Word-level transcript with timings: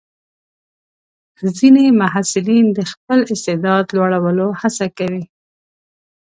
ځینې 1.57 1.85
محصلین 2.01 2.65
د 2.77 2.79
خپل 2.91 3.19
استعداد 3.33 3.85
لوړولو 3.95 4.47
هڅه 4.61 4.87
کوي. 4.97 5.23